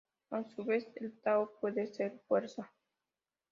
[0.31, 2.71] A su vez, el tao puede ser fuerza.